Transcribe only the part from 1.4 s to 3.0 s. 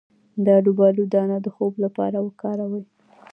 د خوب لپاره وکاروئ